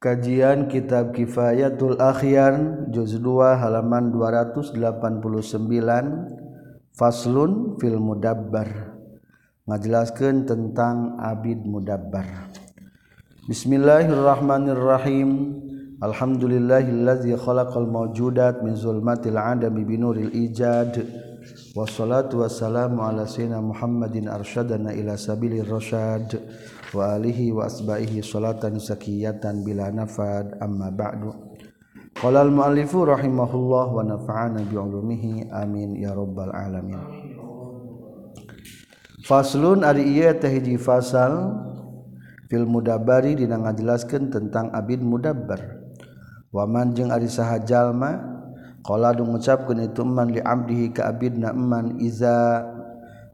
[0.00, 4.72] Kajian Kitab Kifayatul Akhyar juz 2 halaman 289
[6.96, 8.96] Faslun fil Mudabbar
[9.68, 12.48] ngajelaskeun tentang Abid Mudabbar
[13.44, 15.60] Bismillahirrahmanirrahim.
[16.00, 20.96] Alhamdulillahillazi khalaqal mawjudat min zulmatil adami binuril ijad.
[21.76, 26.40] Wassalatu wassalamu ala sayyidina Muhammadin arsyadana ila sabilir rasyad
[26.90, 31.30] wa alihi wa asbaihi salatan sakiyatan bila nafad amma ba'du.
[32.18, 36.98] Qala al muallifu rahimahullah wa nafa'ana bi ulumihi amin ya rabbal alamin.
[39.22, 41.54] Faslun ari ieu teh hiji fasal
[42.50, 45.78] fil mudabbari dina ngajelaskeun tentang abid mudabbar.
[46.50, 48.18] Waman jeung ari saha jalma
[48.82, 52.66] qala du ngucapkeun itu man li abdihi ka abidna man iza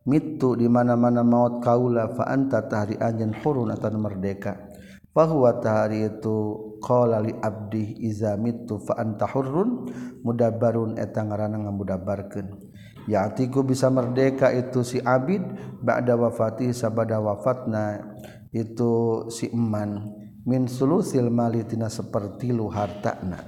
[0.06, 4.70] mitu di mana-mana maut kaula fa anta tahri anjeun hurun atau merdeka.
[5.10, 5.58] Fa huwa
[5.92, 6.36] itu
[6.84, 9.88] qala li abdi iza mitu fa anta hurrun
[10.20, 15.40] mudabbarun eta ngaranna ngamudabbarkeun ya'tiku bisa merdeka itu si abid
[15.80, 18.02] ba'da wafati sabada wafatna
[18.50, 20.12] itu si eman.
[20.46, 23.42] Min sulusil mali tina seperti lu hartana.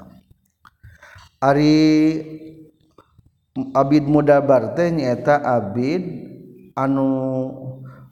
[1.39, 1.79] Ari
[3.71, 6.28] abid mudabar teh nyaeta abid
[6.79, 7.11] anu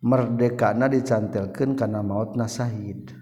[0.03, 3.14] merdekana dicantelkan karena maut nasahid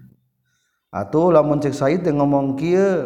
[0.89, 3.05] atau lamun cek Said yang ngomong kia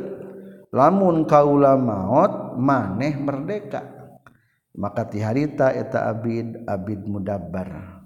[0.69, 3.97] lamun kaula maut maneh merdeka.
[4.79, 7.99] Maka tiharita eta abid abid mudabbar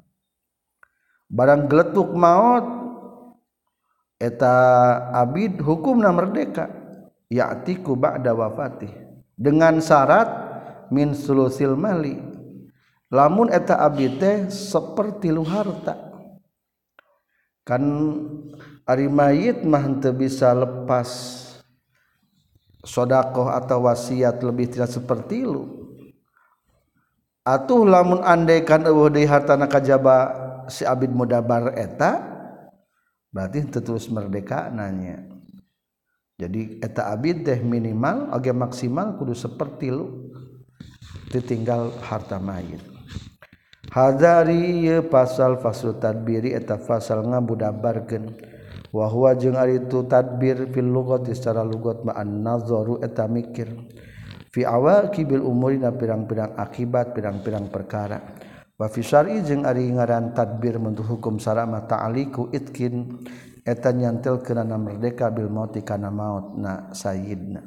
[1.33, 2.65] barang geletuk maut
[4.17, 4.55] eta
[5.17, 6.69] abid hukumna merdeka
[7.27, 8.89] ya'tiku ba'da wafatih
[9.33, 10.29] dengan syarat
[10.93, 12.32] min sulusil mali.
[13.13, 15.93] Lamun eta abdi teh seperti lu harta.
[17.61, 17.85] Kan
[18.89, 21.07] ari mayit mah teu bisa lepas
[22.81, 25.85] sodakoh atau wasiat lebih tidak seperti lu.
[27.45, 30.33] Atuh lamun andaikan eueuh deui hartana kajaba
[30.71, 32.33] si abid mudabar eta
[33.29, 35.21] berarti terus merdeka nanya.
[36.39, 40.33] Jadi eta abid teh minimal oge maksimal kudu seperti lu.
[41.33, 42.92] Ditinggal harta mayit
[43.91, 48.31] Hazari pasal fasal tadbiri eta fasal ngabudabarkeun
[48.95, 53.73] wa huwa jeung ari itu tadbir fil lughati secara lugat ma'an nazaru eta mikir.
[54.53, 58.21] Fi awaqibil umuri na pirang-pirang akibat pirang-pirang perkara.
[58.77, 63.25] Wa fi syar'i jeung ari ngaran tadbir mentu hukum sarama ma ta'liku itkin
[63.65, 67.65] eta nyantel kana merdeka bil maut kana maut na sayyidna.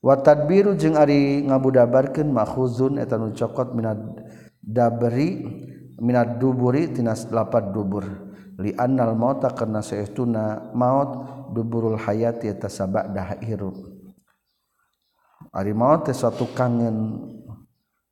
[0.00, 4.00] Wa tadbiru jeung ari ngabudabarkeun makhuzun eta nu cokot minad
[4.66, 5.46] dabri
[6.02, 8.04] minat duburi tinas lapat dubur.
[8.58, 13.96] Li annal mauta karena saestuna maut duburul hayati tasabak dah hirup
[15.56, 17.20] ari maut teh suatu kangen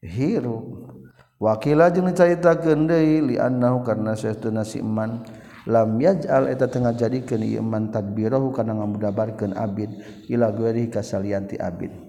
[0.05, 0.93] hirup
[1.41, 5.25] wakila jeung dicaritakeun deui li annahu karena saestuna si iman
[5.65, 9.97] lam yaj'al eta tengah jadikeun ieu iman tadbirahu kana ngamudabarkeun abid
[10.29, 12.04] ila ghairi kasalianti abid.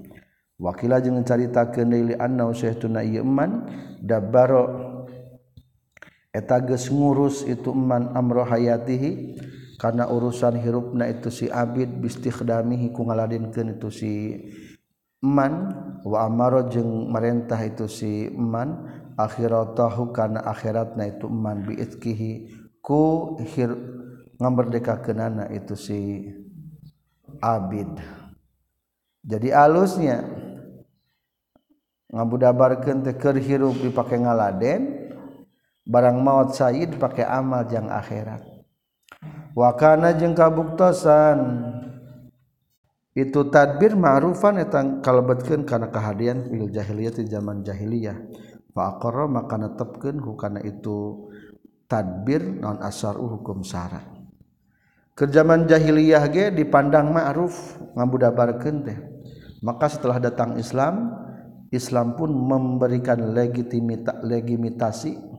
[0.55, 3.67] wakila jeung caritakeun li annahu syaituna ieu iman
[3.99, 4.93] dabbaro.
[6.35, 9.39] Eta geus ngurus itu man amro hayatihi
[9.79, 14.11] kana urusan hirupna itu si abid bistikhdamihi ku ngaladinkeun itu si
[15.23, 15.71] man
[16.03, 18.83] wa amaro jeung marentah itu si man
[19.16, 22.51] akhiratahu kana akhiratna itu man biitkihi
[22.83, 23.72] ku hir
[24.35, 25.99] ngamerdekakeunana itu si
[27.39, 27.95] abid.
[29.23, 30.19] Jadi alusnya
[32.13, 35.09] ngabudabarkeun teh keur hirup dipake ngaladen
[35.85, 38.41] barang maut sayid pakai amal jang akhirat.
[39.55, 41.71] Wakana jeung kabuktosan.
[43.16, 48.17] Itu tadbir ma'rufan eta kalebetkeun kana kehadian fil jahiliyah di zaman jahiliyah.
[48.75, 51.31] Fa aqarra maka netepkeun hukana itu
[51.87, 54.16] tadbir non asaru hukum syarat
[55.16, 58.99] kerjaman jahiliyah ge dipandang ma'ruf ngabudabarkeun teh.
[59.63, 61.09] Maka setelah datang Islam
[61.75, 65.35] Islam pun memberikan legitimita, legitimasi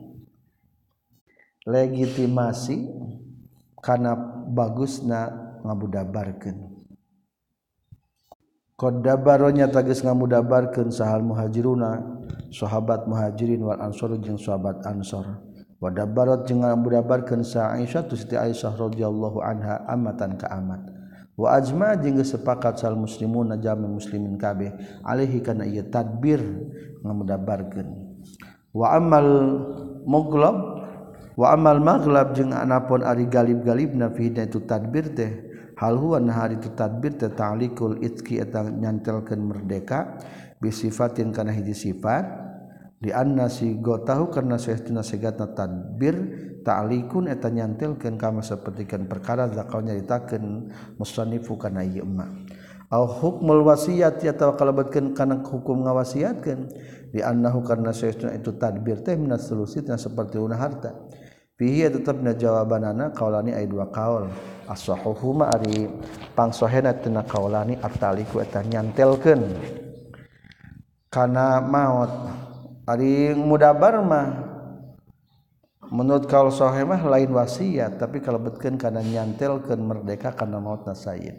[1.67, 2.79] legitimasi
[3.83, 4.15] karena
[4.55, 5.35] bagusna
[5.67, 6.79] ngabudabarkeun.
[8.77, 12.21] Qaddabaronya tagis ngamudabarkeun sahal muhajiruna
[12.53, 15.43] sahabat muhajirin wal ansor jeung sahabat ansor.
[15.77, 20.96] Wa dabarat jeung ngamudabarkeun sa Aisyah tu Siti Aisyah radhiyallahu anha amatan ka amat
[21.37, 24.73] wa ajma jeung sepakat sal muslimun jami muslimin kabeh
[25.05, 26.41] alaihi kana ieu tadbir
[27.05, 27.89] ngamudabarkeun.
[28.73, 29.29] Wa amal
[30.05, 30.57] muglab
[31.37, 35.33] wa amal maghlab jeung anapun ari galib-galibna fi itu tadbir teh
[35.77, 40.17] hal huwa nahari itu tadbir teh ta'likul itki eta nyantelkeun merdeka
[40.61, 42.25] bisifatin kana hiji sifat
[42.97, 46.17] di anna sigotahu karena saestuna segatna tadbir
[46.67, 52.27] ta'likun eta nyantilkeun kama sapertikeun perkara zakal nyaritakeun musannifu kana ieu mah.
[52.91, 56.71] Au hukmul wasiat ya kalabatkeun kana hukum ngawasiatkeun
[57.15, 60.95] di annahu karna saestuna itu tadbir teh minas sulusitna saperti una harta.
[61.57, 64.29] Fihi tetap na jawabanana kaulani ai dua kaul.
[64.67, 65.87] As-sahuhuma ari
[66.35, 69.55] pangsohena tina kaulani at-taliku eta nyantelkeun
[71.07, 72.11] kana maot
[72.91, 74.27] ari mudabar mah
[75.93, 81.37] menurut kalau sohemah lain wasiat tapi kalebetkan karena nyantelkeun merdeka karena maut nasayid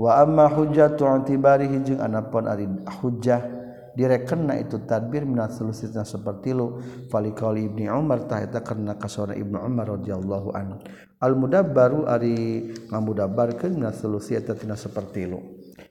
[0.00, 2.68] wa amma hujjatu antibarihi jeung anapun ari
[3.00, 3.60] hujjah
[3.90, 6.78] direkenna itu tadbir minat selusitna seperti lu.
[7.10, 10.78] Falikali ibni Umar tahita karena kasona ibnu Umar radhiyallahu an
[11.18, 15.42] al mudabbaru ari ngamudabbarkeun minat selusi eta tina seperti lu.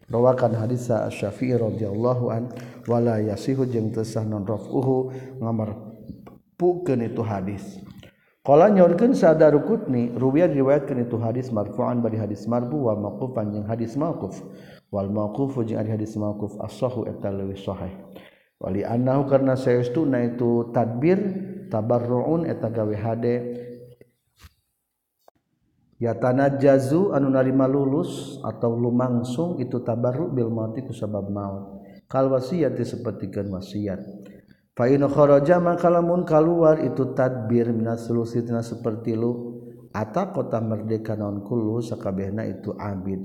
[0.09, 2.49] Rawakan hadis Asy-Syafi'i radhiyallahu an
[2.89, 5.88] wala yasihu jeung tesah non rafuhu ngamar
[6.59, 7.79] pukeun itu hadis.
[8.43, 13.67] Kala nyorkeun sadar rukutni ruwiya diriwayatkeun itu hadis marfu'an bari hadis marfu wa maqufan jeung
[13.67, 14.35] hadis maquf
[14.91, 17.93] wal maqufu jeung ari hadis maquf as-sahu eta leuwih sahih.
[18.59, 21.19] Wali annahu karna saestuna itu tadbir
[21.71, 23.35] tabarruun eta gawe hade.
[25.99, 31.83] Ya tanajjazu anu narima lulus atau lumangsung itu tabarru bil mati ku sabab maut.
[32.07, 33.99] Kal wasiyati sapertikeun wasiat.
[34.79, 39.59] Fain kharaja maka lamun kaluar itu tadbir minas sulusi tina sepertilu
[39.91, 43.19] ata kota merdeka non kullu sakabehna itu abid.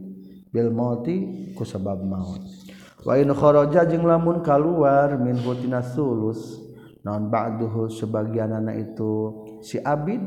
[0.50, 2.42] Bil mauti ku sebab maut.
[3.06, 6.58] Wa jeng kharaja jeung lamun kaluar min hutina sulus.
[7.06, 10.18] Naon ba'duhu sebagianana itu si abid.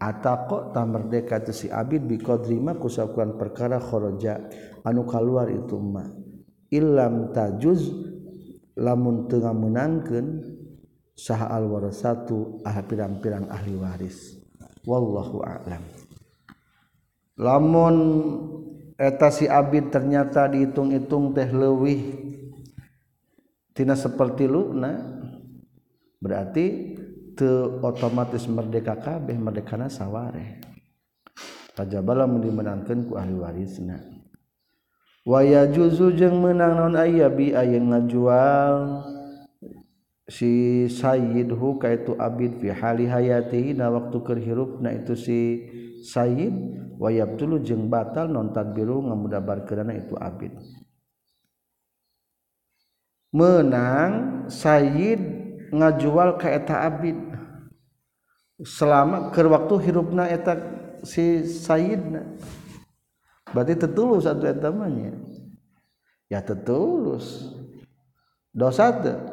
[0.00, 4.40] Ata kota merdeka itu si abid bi qadri ma kusakuan perkara kharaja.
[4.88, 6.08] Anu kaluar itu ma.
[6.72, 7.92] Ilam tajuz
[8.72, 10.51] lamun teu menangkan
[11.22, 14.42] sah alwar satu ah pirang-pirang ahli waris.
[14.82, 15.86] Wallahu a'lam.
[17.38, 17.96] Lamun
[18.98, 22.02] eta si abid ternyata dihitung-hitung teh leuwih
[23.70, 24.98] tina seperti luna
[26.18, 26.98] berarti
[27.38, 30.58] te otomatis merdeka kabeh merdekana saware
[31.78, 34.02] tajabala dimenangkan ku ahli warisna.
[35.22, 38.74] Waya juzu jeung menang non ayah bi ayeuna ngajual.
[40.30, 45.38] si Sayyidhu kaitu abid fi hali hayatihi na waktu keur hirupna itu si
[46.02, 46.54] Sayyid
[46.98, 50.54] wayab dulu jeng batal nontad biru ngamudabar kerana itu abid.
[53.32, 55.20] Menang Sayyid
[55.72, 57.18] ngajual ka eta abid.
[58.62, 60.54] Selama keur waktu hirupna eta
[61.02, 61.98] si Said
[63.50, 65.18] berarti tetulus satu etamanya
[66.30, 67.58] ya tetulus.
[68.52, 69.31] Dosa tuh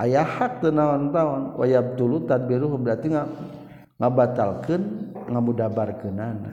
[0.00, 3.28] ayah hak naon-taon wayab dulu tadbiruhu berarti nga
[4.00, 4.82] ngabatalkeun
[5.28, 6.52] ngamudabarkeunana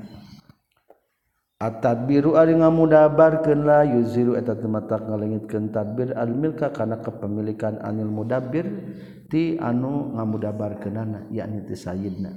[1.59, 8.07] atadbiru ari ngamudabarkeun la yuziru eta teu matak ngalengitkeun tadbir al milka kana kepemilikan anil
[8.07, 8.65] mudabbir
[9.27, 12.31] ti anu ngamudabarkeunana yakni ti sayyidna.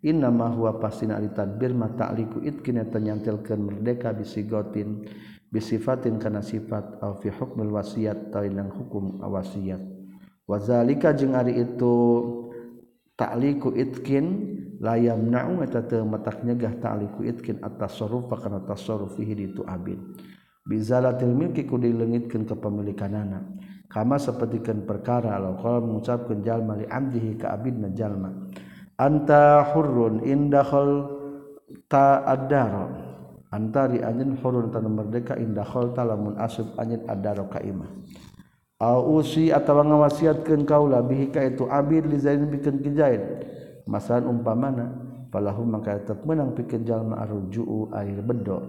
[0.00, 5.04] Inna ma huwa pasina ari tadbir ma ta'liku itkin eta nyantilkeun merdeka bisigotin
[5.52, 9.99] bisifatin kana sifat au fi hukmil wasiat ta hukum wasiat.
[10.50, 11.94] Wazalika jeung ari itu
[13.14, 19.62] ta'liku itkin layam naung eta teu matak nyegah ta'liku itkin at-tasarruf kana tasarruf fihi itu
[19.62, 20.02] abid.
[20.66, 23.46] Bizalatil milki ku dilengitkeun kepemilikanana
[23.86, 28.34] kama sapertikeun perkara law qala mengucapkeun jalma li amdihi ka abidna jalma.
[28.98, 31.08] Anta hurrun indakhal
[31.88, 32.90] ta adar
[33.50, 37.90] antari anjeun hurun tan merdeka indakhal ta lamun asub anjeun adaro ka imah
[38.80, 43.20] usi atau ngawasiatkeun kaula bihi ka itu abid li zain bikin kijaid
[43.84, 44.88] masalan umpamana
[45.28, 48.64] falahu maka tetap menang pikeun jalma arujuu air bedo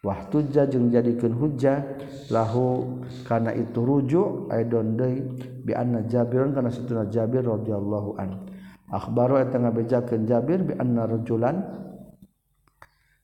[0.00, 1.84] wah tujja jeung jadikeun hujjah
[2.32, 5.20] lahu kana itu rujuk aidon deui
[5.60, 8.52] bi anna jabirun kana satuna jabir radhiyallahu an.
[8.92, 11.56] Akhbaru eta ngabejakeun jabir bi anna rajulan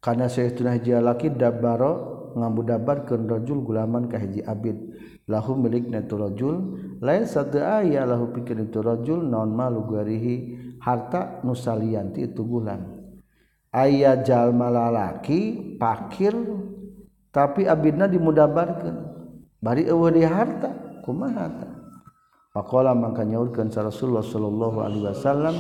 [0.00, 1.92] kana sayyiduna hiji laki dabbaro
[2.36, 4.89] ngabudabarkeun rajul gulaman ka hiji abid
[5.30, 12.42] lahu milik neturajul lain satu ayah lahu pikir neturajul non malu garihi harta nusalianti itu
[12.42, 12.98] bulan.
[13.70, 16.34] Ayah jalma lalaki pakir
[17.30, 19.06] tapi abidna dimudabarkan.
[19.62, 21.68] Bari eueuh di harta kumaha harta?
[22.50, 25.54] Pakola maka nyaurkan Rasulullah Sallallahu Alaihi Wasallam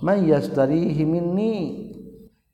[0.00, 1.54] man yastarihi minni?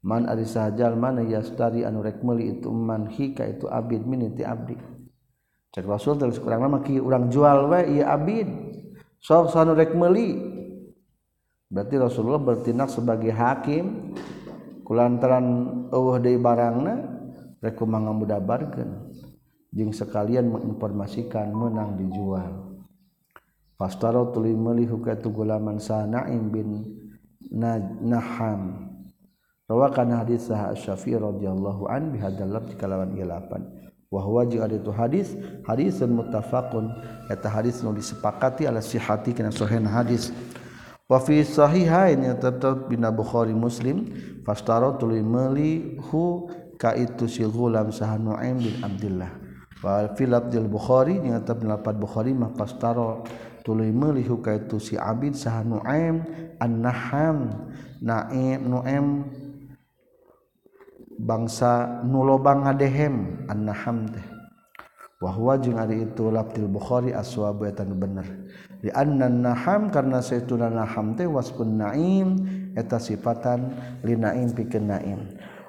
[0.03, 4.43] Man ari sahajal mana yastari anu rek meuli itu man hika itu abid minni ti
[4.43, 4.98] abdi.
[5.73, 8.49] cek rasul terus kurang lama ki orang jual we iya abid.
[9.19, 10.39] Sok sanu rek meuli.
[11.69, 14.15] Berarti rasulullah bertindak sebagai hakim.
[14.87, 15.45] Kulantaran
[15.93, 16.97] eueuh deui barangna
[17.61, 19.13] rek kumaha mudabarkeun
[19.69, 22.81] jeung sekalian menginformasikan menang dijual.
[23.77, 26.69] Fastaro tuluy meuli hukatu gulaman sana'im bin
[27.53, 28.89] naham.
[29.69, 33.69] Rawakan hadis sah syafi'i radhiyallahu an bihadzal lafz kalawan ilapan
[34.09, 35.37] wahwa jeung ari itu hadis
[35.69, 36.93] hadisun muttafaqun.
[37.29, 40.33] Eta hadis nu disepakati ala sihati kana sahih hadis.
[41.09, 44.13] Wa fi sahihain tetep dina bukhari muslim
[44.45, 49.33] fastaro tuluy meuli hu ka itu si gulam sah nuaim bin abdullah
[49.81, 53.25] wa fi labdil bukhari jeung tetep lapat bukhari mah fastaro
[53.65, 56.29] tuluy meuli hu ka itu si abid sah nuaim
[56.61, 57.57] an-naham
[58.05, 59.07] naim nuaim
[61.19, 64.39] bangsa nulobang ngadehem annaham teh
[65.19, 68.27] wahwa jeung ari itu laptil bukhari aswabu eta bener.
[68.79, 72.47] Di anna naham karena saytuna naham teh wasfun naim
[72.79, 73.75] eta sifatan
[74.07, 75.21] linaim pikeun naim.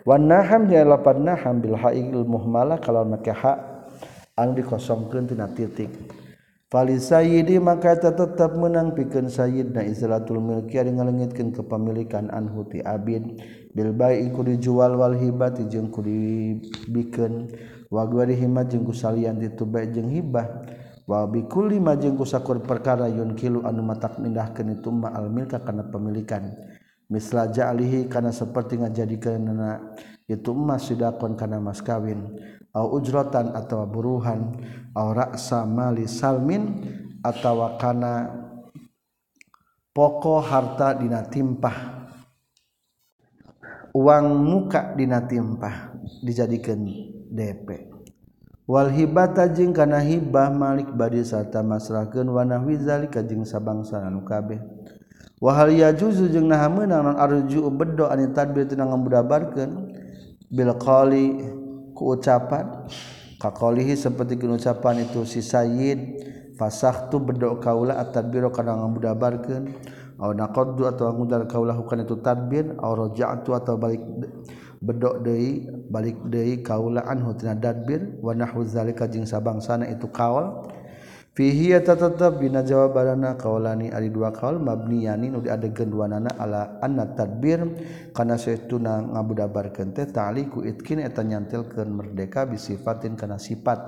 [0.05, 3.57] Wan naham nya lapan naham bil hail muhmala kalau make ha
[4.37, 5.89] anu dikosongkeun tina titik.
[6.69, 8.93] Fali Sayyidi maka eta tetap menang.
[8.93, 13.41] Pikeun sayyidna izlatul milki ari ngalengitkeun kepemilikan anhu ti abid.
[13.73, 17.49] Bil bai ku dijual wal hibati jeung ku dibikeun.
[17.89, 20.45] Wa gari himat jeung ku salian ditu tubai jeung hibah.
[21.09, 25.09] Wa bi kulli ma jeung ku sakur perkara yun kilu anu matak mindahkeun itu ma
[25.09, 26.53] al milka kana pemilikan.
[27.09, 29.97] Misla ja'lihi kana saperti ngajadikeunna
[30.29, 32.37] itu emas sidakon kana mas kawin.
[32.75, 34.57] au ujratan atau buruhan
[34.93, 36.81] auraksa mali salmin
[37.25, 38.29] atau kana
[39.93, 41.97] pokok harta dina timpah.
[43.89, 45.89] Uang muka dina timpah
[46.21, 46.77] dijadikan
[47.33, 47.89] DP
[48.69, 54.21] wal hibata jeung kana hibah malik badi sarta masrahkeun wa nahwi zalika jeung sabangsa anu
[54.21, 54.61] kabeh.
[55.41, 59.71] Wa hal yajuzu jeung naha meunang non arju bedo an tadbir teu ngamudabarkeun
[60.53, 61.49] bil qali
[61.99, 62.87] ku ucapan
[63.35, 65.99] kakolihi seperti ucapan itu si Sayyid
[66.55, 69.63] fasah tu bedok kaula at-tadbiru kana ngamudabarkeun
[70.19, 72.75] au naqaddu atau ngudar kaula hukana itu tadbir.
[72.83, 74.03] Au raja'tu atau balik
[74.83, 78.19] bedok deui balik deui kaula anhu tina tadbir.
[78.19, 80.67] Wa nahwu zalika jeung sabangsana itu kaul.
[81.37, 87.63] fihi tetap bina jawabanana kaulani ari dua kaul mabniyani nu diadegeun duanana ala anna tadbir
[88.11, 93.79] kana saestuna ngabudabarkeun teh ta'liqu itkin eta nyantilkeun merdeka bisifatin kana sifat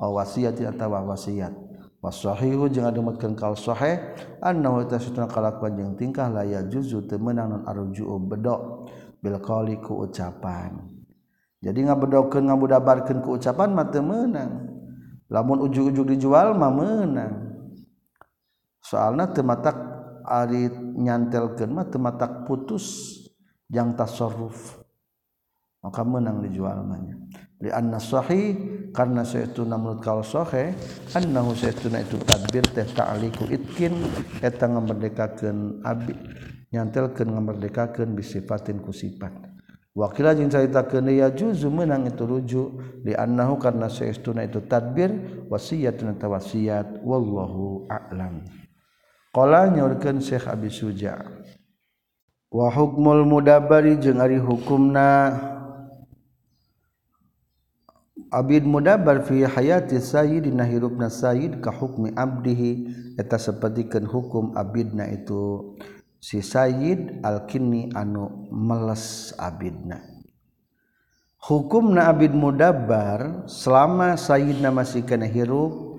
[0.00, 1.70] aw wasiatin atawa wasiat
[2.00, 4.00] wasahihu jeung adumatkeun kaul sahih
[4.40, 8.88] annahu tasutuna kalakuan jeung tingkah la yajuzu teu meunang non arju'u bedok
[9.20, 10.80] bil qauli ku ucapan.
[11.60, 14.69] Jadi ngabedokeun ngabudabarkeun ku ucapan mah teu meunang.
[15.30, 17.34] lamun ujug-ujug dijual mah menang
[18.82, 19.78] soalnya tematak
[20.26, 20.68] ari
[20.98, 23.16] nyantelkeun mah tematak putus
[23.70, 24.82] yang tasarruf.
[25.80, 27.16] Maka menang dijual mahnya
[27.60, 28.56] li anna sahih
[28.96, 30.72] karena saytuna menurut kaul sahih
[31.12, 33.92] annahu saytuna itu tadbir teh ta'liku itkin
[34.40, 36.16] eta ngamerdekakeun abi
[36.72, 39.49] nyantelkeun ngamerdekakeun bisifatin ku sifat.
[39.90, 42.68] Wakila jeung carita keun ya juzu menang itu rujuk.
[43.02, 45.10] Di annahu karena saestuna itu tadbir
[45.50, 48.46] wasiatun tawasiat wallahu a'lam.
[49.34, 51.18] Qala nyaurkeun Syekh Abi Suja.
[52.50, 55.38] Wa hukmul mudabbari jeung ari hukumna.
[58.30, 62.94] Abid mudabbar fi hayati sayyidina hirupna sayyid ka hukmi abdihi.
[63.18, 65.74] Eta sapertikeun hukum abidna itu.
[66.20, 70.04] si Sayyid alkini anu meles abidna.
[71.40, 75.96] Hukum na abid mudabar selama Sayyidna masih kena hirup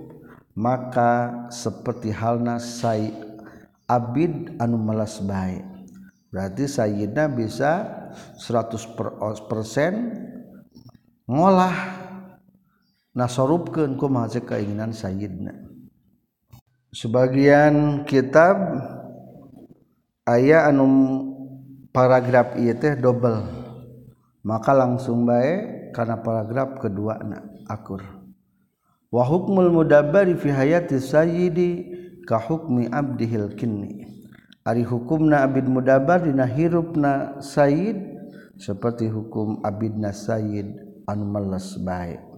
[0.54, 3.10] maka seperti halna say
[3.90, 5.66] abid anu meles baik
[6.30, 7.90] berarti Sayyidna bisa
[8.38, 8.86] 100%
[11.26, 11.76] ngolah
[13.12, 15.52] nasorupkeun kumaha keinginan Sayyidna.
[16.92, 18.58] Sebagian kitab
[20.32, 21.28] aya anum
[21.92, 23.44] paragraf ieu teh double
[24.48, 28.02] maka langsung bae kana paragraf kedua na akur.
[29.12, 31.70] Wa hukmul mudabbari fi hayati sayyidi
[32.24, 34.08] ka hukmi abdihil kinni.
[34.64, 37.98] Ari hukumna abid mudabbar dina hirupna sayyid
[38.56, 42.31] seperti hukum abidna sayyid anu meles bae.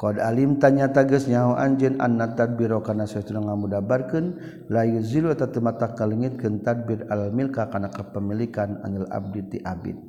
[0.00, 4.26] Qad alim tanyata geus nyaho anjeun anna tadbira kana satuna ngamudabarkeun
[4.72, 10.00] la yuzilu eta teu mata kalengitkeun tadbir al milka kana kepemilikan anil abdi ti abid.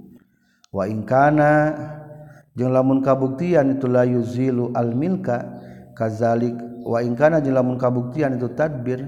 [0.71, 1.75] Wa in kana
[2.55, 5.60] jeung lamun kabuktian itu la yuzilu al milka
[5.91, 6.55] kazalik
[6.88, 9.03] wa in kana jeung lamun kabuktian itu tadbir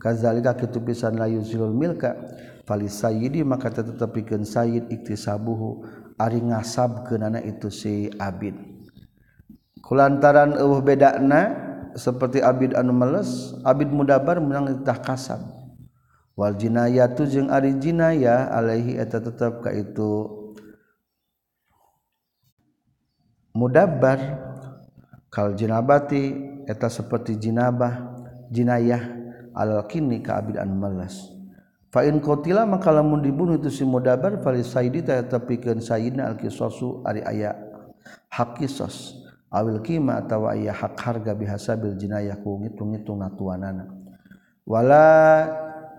[0.00, 2.16] kazalika kitu pisan la yuzilul milka
[2.64, 5.84] fali sayyidi maka tetepikeun sayyid iktisabuhu
[6.16, 8.71] ari ngasabkeunana itu si abid.
[9.92, 11.52] Kulantaran uh bedakna
[11.92, 15.44] seperti Abid anu meles Abid mudabar menang tah kasab
[16.32, 20.32] wal jinayatu jeung ari alaihi eta tetap ka itu.
[23.52, 24.16] Mudabbar
[25.28, 28.16] kal jinabati eta seperti jinabah
[28.48, 29.12] jinayah
[29.52, 31.28] al kini ka abid anu meles
[31.92, 36.40] fa in qutila maka lamun dibunuh itu si mudabar fali sayyidi ta tepikeun sayyidina al
[36.40, 37.52] qisasu ari aya
[38.32, 39.21] hak qisas
[39.52, 43.84] awil qima atawa aya hak harga bihasabil jinayah ku ngitung-ngitung natuanana.
[44.64, 45.46] Wala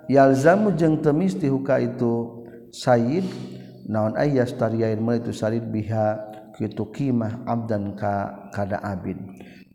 [0.09, 2.43] yalzamu jeung temisti huka itu
[2.73, 3.23] sayyid
[3.85, 6.17] naon ayas tariain meuli itu sayyid biha
[6.57, 9.21] kitu qimah abdan ka kada abid.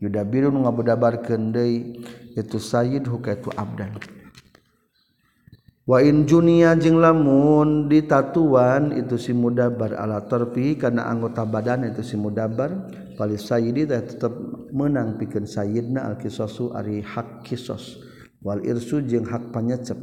[0.03, 2.03] Yudabirun ngabudabarkeun deui
[2.35, 3.95] itu sayyid huka itu abdan.
[5.89, 9.97] wain Junia jeung lamun ditatuan itu si mudabar.
[9.97, 12.93] Ala torfi karena anggota badan itu si mudabar.
[13.17, 14.31] Paling sayyidi dan tetap
[14.71, 18.05] menang pikeun sayyidna al kisosu ari hak kisos.
[18.45, 19.97] Wal irsu jeung hak panyecep.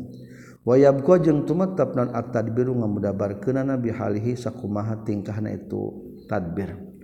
[0.66, 5.94] Wayab tumetap jeung tumetep non at tadbiru ngamudabarkeunana bihalihi sakumaha tingkahna itu
[6.26, 6.95] tadbir.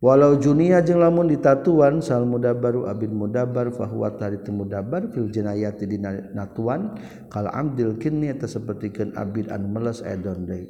[0.00, 6.32] walau junia jeung lamun ditatuan sal mudabaru abid mudabar fahuwa tari mudabar fil jinayati dina
[6.36, 6.96] natuan
[7.32, 10.68] kal amdil kinni eta sapertikeun abid anu meles edon deui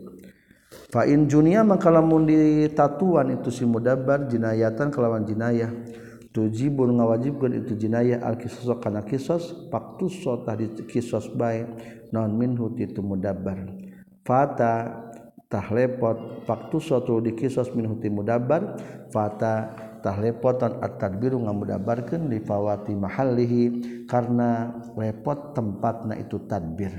[0.91, 5.71] fa in junia maka lamun ditatuan itu si mudabar jinayatan kelawan jinayah.
[6.37, 11.65] Tujibun ngawajibkeun itu jinayah al kisos kana kisos faktus so tadi kisos bae
[12.13, 13.57] non minhu itu mudabar.
[14.21, 15.06] Fata
[15.47, 18.75] tah lepot faktu suatu dikisos min huti mudabar
[19.15, 23.63] fata tah lepotan at-tadbiru ngamudabarkeun li fawati mahallihi
[24.07, 26.95] karena lepot tempatna itu tadbir.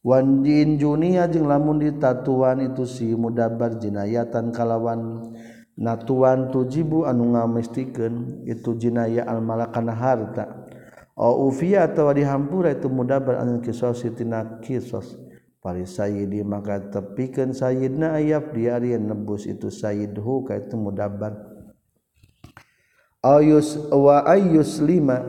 [0.00, 5.28] Wanjin junia jeung lamun ditatuan itu si mudabar jinayatan kalawan
[5.76, 10.44] natuan tujibu anu ngamistikeun itu jinaya al malakana harta.
[11.20, 15.20] Au ufiya atawa dihampura itu mudabar anu kisos tina kisos.
[15.60, 21.36] Pari Sayyidi maka tepikan Sayyidna ayab dia Ari nebus itu sayidhu kaitu mudabar.
[23.20, 25.20] Ayus wa ayus lima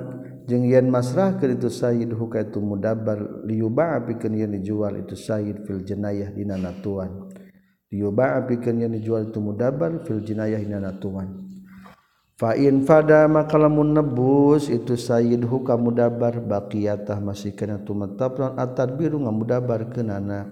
[0.47, 5.83] jeung yen masrah ke itu Sayyidhu kaitu mudabar liuba pikeun yen dijual itu Sayyid fil
[5.83, 7.27] jenayah dina natuan.
[7.91, 11.50] liuba pikeun yen dijual itu mudabar fil jenayah dina natuan.
[12.41, 19.21] Fa'in fada maka lamun nebus itu Sayyid huka mudabar baqiyatah masih kena tumetapron atad biru
[19.21, 20.49] ngamudabar kenana.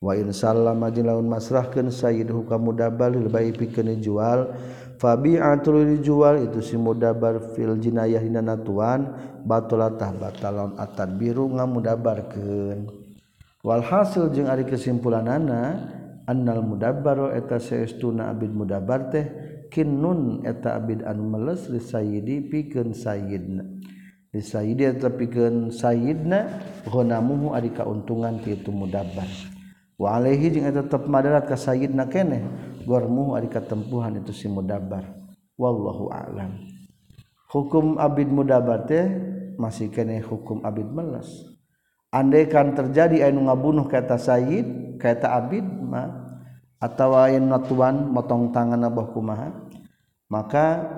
[0.00, 4.48] Wa in salam laun masrahkeun Sayyid huka mudabar lil bayi pikeun jual
[4.96, 9.12] fabi'atul dijual itu si mudabar fil jinayah dina natuan
[9.44, 12.88] batulatah batalon atad biru ngamudabarkeun.
[13.60, 15.84] Walhasil jeung ari kesimpulanana
[16.24, 22.92] annal mudabbaro eta saestuna abid mudabar teh kinun eta abid anu meles li sayyidi pikeun
[22.92, 23.64] sayidna
[24.34, 25.70] li sayyidi eta pikeun
[26.90, 29.30] ghanamuhu ari kauntungan ti itu mudabbar.
[30.00, 32.42] Wa alaihi jeung eta tetep madarat ka sayidna keneh
[32.84, 35.06] gormu ari katempuhan itu si mudabbar.
[35.54, 36.66] Wallahu a'lam.
[37.52, 39.06] Hukum abid mudabbar teh
[39.60, 41.50] masih keneh hukum abid meles
[42.10, 46.29] andai kan terjadi anu ngabunuh kata sayyid kata abid mah
[46.80, 49.52] atawain notuan motong tangan abah kumaha
[50.32, 50.88] maka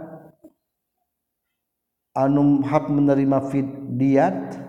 [2.15, 4.63] anum hak menerima fidyat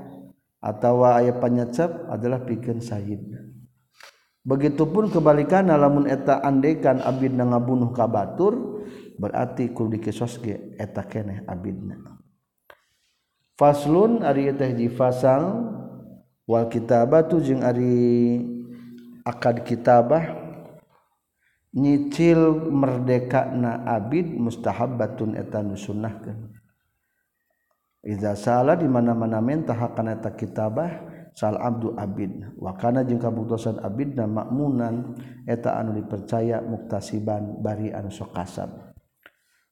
[0.63, 3.21] atau ayat penyecep adalah bikin syahid
[4.43, 8.73] begitupun kebalikan lamun eta andekan abidna ngabunuh kabatur
[9.17, 12.19] berarti kudu dikisoskeun eta keneh abidna.
[13.53, 15.69] Faslun ari teh di fasal
[16.49, 18.41] wal kitabatu jeung ari
[19.23, 20.42] akad kitabah
[21.73, 26.53] nyicil merdeka na Abid mustahab batun etan sunnahkan
[28.03, 30.91] Iza salah di mana-mana mentah akan eta kitabah
[31.31, 32.35] sal abdu abid.
[32.59, 35.15] Wakana jeung kabuktosan abid na makmunan
[35.47, 38.93] eta anu dipercaya muktasiban bari anu sok kasab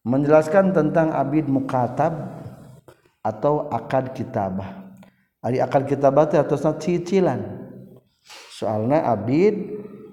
[0.01, 2.13] menjelaskan tentang abid mukatab
[3.21, 4.97] atau akad kitabah.
[5.41, 7.41] Ari akad kitabah teh atasna cicilan.
[8.53, 9.57] Soalna abid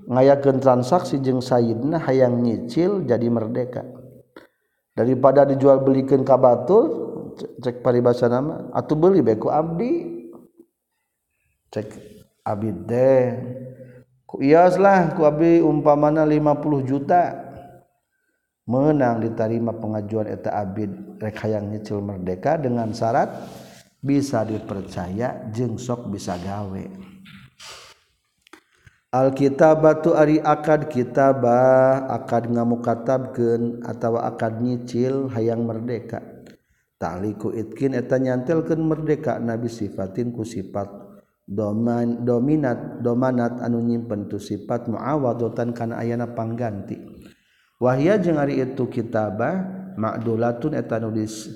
[0.08, 3.84] ngayakeun transaksi jeung Sayyidna hayang nyicil jadi merdeka.
[4.96, 6.34] Daripada dijual belikan ka
[7.62, 10.18] cek paribasa nama atau beli beku abdi.
[11.70, 11.88] Cek
[12.42, 13.26] abdi deh
[14.36, 17.48] Iaslah kuabi umpamana 50 juta.
[18.68, 23.32] Menang diterima pengajuan eta abid rek hayang nyicil merdeka dengan syarat
[24.04, 26.84] bisa dipercaya jeung sok bisa gawe.
[29.08, 36.20] Alkitab batu Ari akad kitabah akad ngamukatabkeun atawa akad nyicil hayang merdeka.
[37.00, 40.92] Takliku itkin eta nyantelkeun merdeka nabi sifatin ku sifat
[41.48, 47.00] doman dominat domanat anu nyimpen tu sifat muawadatan kana ayana pangganti.
[47.80, 49.56] Wahya jeung ari itu kitabah
[49.96, 51.48] ma'dulatun eta nulis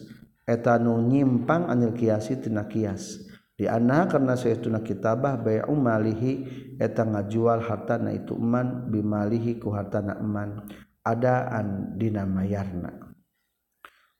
[0.48, 3.28] eta nu nyimpang anil kiasi tina kias.
[3.68, 6.46] anak karena saya tuna kitabah bay umalihi
[6.80, 10.64] eta ngajual harta na itu eman bimalihi ku harta na eman.
[11.02, 13.14] Adaan dina mayarna.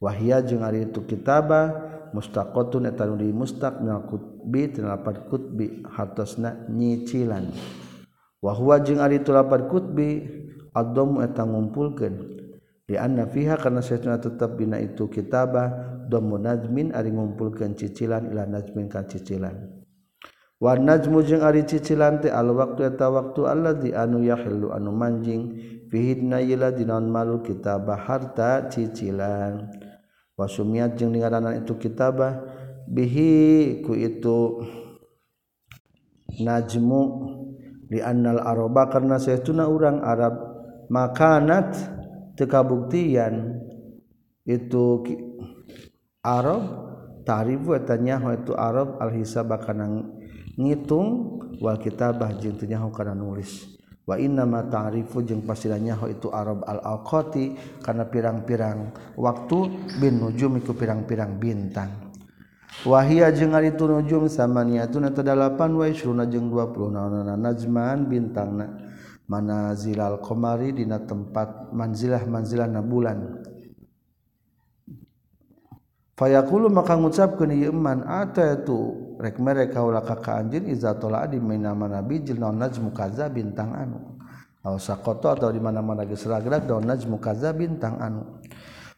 [0.02, 1.70] Wahia jeung ari itu kitabah
[2.10, 7.54] mustaqatun eta nu di mustaq minal kutbi tinalapan kutbi hartosna nyicilan.
[8.42, 10.08] Wa huwa jeung ari itu lapan kutbi
[10.74, 12.14] adom eta ngumpulkeun.
[12.82, 18.30] Di anna fiha karena saya tuna tetap bina itu kitabah dhammu najmin ari ngumpulkeun cicilan
[18.32, 19.82] ila najmin ka cicilan.
[20.62, 25.58] Wa najmu jeung ari cicilan teh al waqtu eta waktu alladzi anu yahillu anu manjing
[25.90, 29.66] fihi nayla dinan malu kitabah harta cicilan.
[30.38, 32.46] Wa sumiat jeung ningaranan itu kitabah
[32.86, 34.62] bihi ku itu
[36.42, 37.02] najmu
[37.92, 40.32] li annal araba karena saytuna urang arab
[40.88, 41.76] makanat
[42.38, 43.60] tekabuktian
[44.48, 45.04] itu
[46.22, 46.62] Arab
[47.26, 50.06] ta'rifu eta nyaho itu Arab al hisaba kana
[50.54, 53.66] ngitung wal kitabah jeung teu nyaho kana nulis.
[54.06, 59.58] Wa inna ma ta'rifu jeung pastinya ho itu Arab al alqoti kana pirang-pirang waktu
[59.98, 61.90] bin nujum iku pirang-pirang bintang.
[62.86, 68.66] Wahia jeung ari tu nujum samaniatun eta dalapan wa isruna jeung 20 naonana najman bintangna.
[69.26, 73.42] Manazilal qamari dina tempat manzilah manzilah na bulan.
[76.12, 81.40] Fayaqulu maka ngucapkeun ieu man ataitu rek mere kaula ka ka anjeun iza tola di
[81.40, 84.20] mana-mana bijil naon najmu kaza bintang anu.
[84.62, 88.44] Aw saqata atau di mana-mana geus ragrag naon najmu kaza bintang anu.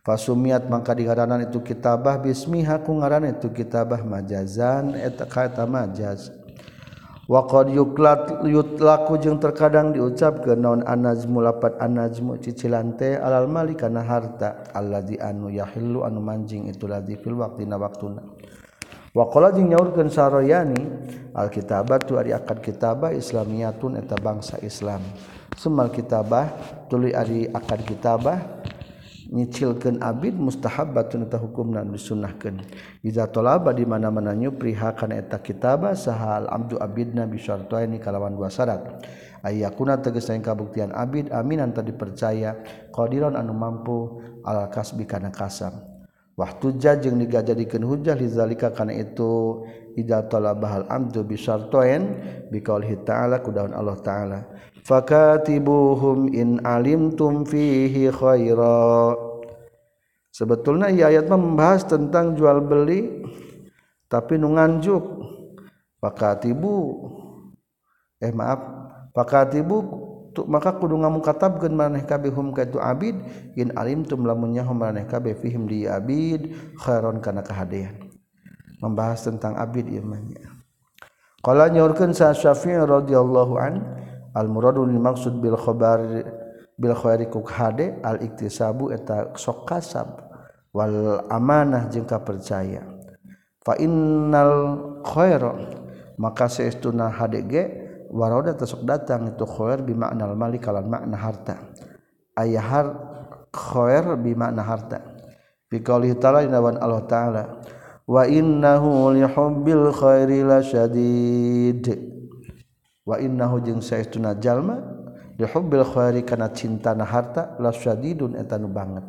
[0.04, 6.43] Fasumiat mangka digaranan itu kitabah bismiha ku ngaran itu kitabah majazan eta ka eta majaz.
[7.24, 13.72] wa qad yuklat yutlaku jeung terkadang diucapkeun naon anazmu lapat anazmu cicilan teh alal mali
[13.72, 18.22] kana harta allazi anu yahillu anu manjing itu ladzi fil waqtina waqtuna
[19.14, 20.74] Waqala jeung nyaurkeun sarayani
[21.38, 25.06] alkitabatu ari akad kitabah islamiyatun eta bangsa Islam.
[25.54, 26.50] Semal kitabah
[26.90, 28.42] tuluy ari akad kitabah
[29.34, 32.62] nyicilkan Abid mustahabbatun eta hukum dan disunnahkan
[33.02, 38.48] Iza tolaba di mana mana nyupri hakana eta kitabah sahal abdu abidna bisyartuaini kalawan dua
[38.48, 39.02] syarat.
[39.42, 42.56] Ayakuna tegas yang kabuktian abid aminan tadi percaya
[42.94, 45.82] Qadiran anu mampu al kasbi kana kasam.
[46.34, 49.62] Waktu jajeng digajadikeun hujah lizalika kana itu
[49.94, 52.02] idza talabahal abdu bisyartuain
[52.50, 54.38] biqaulihi ta'ala kudaun Allah ta'ala.
[54.84, 59.16] Fakatibuhum in alimtum fihi khaira.
[60.30, 63.24] Sebetulnya ia ayat membahas tentang jual beli
[64.06, 65.02] tapi nu nganjuk.
[65.98, 66.76] Fakatibu.
[68.20, 68.60] Eh maaf.
[69.16, 69.76] Fakatibu
[70.50, 73.14] maka kudu ngamukatabkeun maneh kabeh hum ka itu abid.
[73.54, 77.94] In alimtum lamun nyaho maneh kabeh fihim di abid khairon kana kahadean.
[78.82, 80.20] Membahas tentang abid ieu mah
[81.40, 84.03] qala nyorkeun sa syafi'i radhiyallahu an
[84.34, 86.02] almuradun maksud bil khobar
[86.74, 90.20] bil khairi ku hade al iktisabu eta sok kasab
[90.74, 92.82] wal amanah jeung kapercaya.
[93.62, 95.54] Fa innal khaira
[96.18, 97.62] maka saestuna hade ge
[98.10, 101.54] waroda tasok datang itu khair bi maknal mali kalan makna harta.
[102.34, 102.86] Ayah har
[103.54, 104.98] khair bi makna harta.
[105.70, 107.44] Fi qouli ta'ala inawan Allah ta'ala
[108.04, 112.13] wa innahu li hubbil khairi lasyadid
[113.04, 114.80] wa innahu jeung saestuna jalma
[115.36, 119.04] li hubbil khairi kana cinta na harta la syadidun eta nu banget.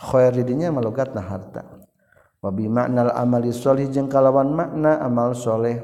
[0.00, 1.64] Khair didinya malogatna harta.
[2.40, 5.76] Wa bi ma'nal amali sholih jeung kalawan makna amal soleh.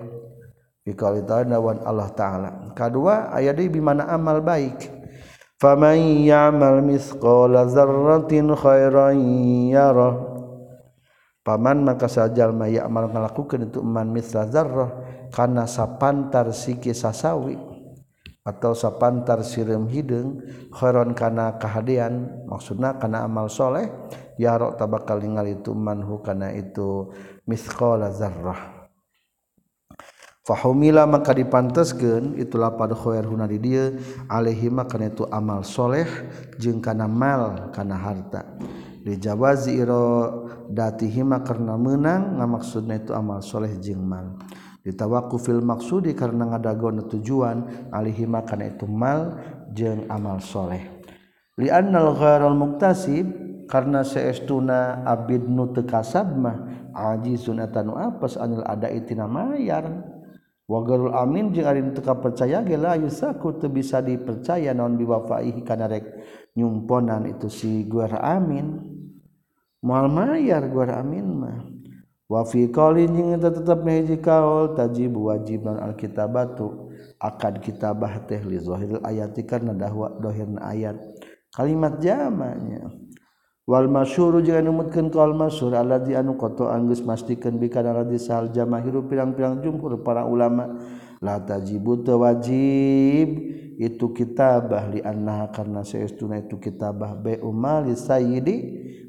[0.86, 2.50] Bi ta'ala wan Allah taala.
[2.72, 4.88] Kadua aya deui bi mana amal baik.
[5.60, 9.18] Faman ya'mal mithqala dzarratin khairan
[9.72, 10.14] yarah.
[11.42, 15.05] Paman maka sajal ma ya'mal ngalakukeun itu man mithla dzarrah.
[15.32, 17.58] kana sapantar siki sasawi
[18.46, 20.38] atau sapantar sirem hideung
[20.70, 23.90] khairon kana kahadean maksudna kana amal soleh
[24.38, 27.10] ya rok tabakal ningal itu manhu kana itu
[27.42, 28.76] mithqala zarrah.
[30.46, 33.90] Fahumila maka dipanteskeun itulah pada khair huna di dia
[34.30, 36.06] alaihi maka itu amal soleh
[36.54, 38.46] jeung kana mal kana harta.
[39.02, 44.38] Dijawazi iro datihima karena menang ngamaksudna itu amal soleh jeung mal.
[44.86, 49.34] Ditawaku fil maksudi karena ngadagon tujuan alihima kana itu mal
[49.74, 51.02] jeung amal soleh.
[51.58, 53.26] Li'annal gharal muktasib
[53.66, 60.14] karena seestuna abid nu teu kasab mah ajizun eta nu apes anil ada itina mayar.
[60.70, 66.06] Wagarul amin jeung ari teu percaya ge la yusaku bisa dipercaya naon biwafaihi kana rek
[66.54, 68.94] nyumponan itu si guar amin.
[69.82, 71.58] Moal mayar guar amin mah
[72.26, 76.90] wafi qolin tetap hiji kaol tajibu wajib non alkitabatu
[77.22, 80.98] akad kitabah teh li zahiril ayati karena dahwa dohirna ayat.
[81.54, 82.92] Kalimat jamanya
[83.66, 88.28] wal masyhuru jeung numutkeun tu al masyhur alladzi anu qata anggeus mastikeun bi kana radis
[88.28, 90.76] sal jamaahiru pirang-pirang jumhur para ulama
[91.24, 93.65] la tajibu wajib.
[93.76, 98.56] itu kitabah li annaha karna saestuna itu kitabah bai umali sayyidi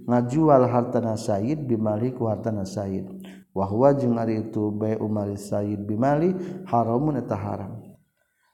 [0.03, 3.07] ngajual hartana sayyid bimali ku hartana sayyid.
[3.55, 6.35] Wa huwa jeung ari itu bai umali sayyid bimali
[6.67, 7.79] haramun eta haram.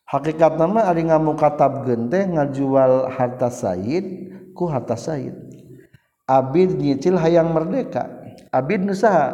[0.06, 4.06] Hakikatna mah ari ngamukatab teh ngajual harta sayyid
[4.54, 5.34] ku harta sayyid.
[6.30, 8.08] Abid nyicil hayang merdeka
[8.54, 9.34] abid nusaha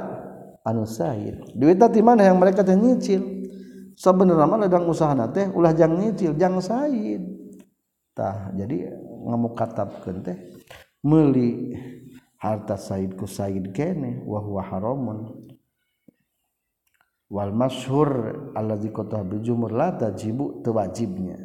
[0.63, 1.55] anu sayyid.
[1.59, 2.23] Duitna ti mana?
[2.23, 3.38] Yang mereka teh nyicil.
[3.99, 7.19] sebenarnya mah ledang usaha teh ulah jang nyicil jang said
[8.15, 8.95] tah jadi
[9.27, 10.39] ngamuk katapkeun teh
[11.03, 11.75] meuli
[12.39, 15.19] harta said ku said kene wa huwa haramun.
[17.29, 18.09] Wal masyhur
[18.57, 21.37] alladzi qatah bil jumhur la tajibu tewajibnya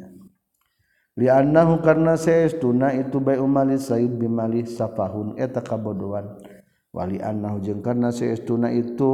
[1.13, 6.39] li annahu karna saestuna itu bai umali said bimali safahun eta kabodohan.
[6.95, 9.13] Wali annahu jeung karna saestuna itu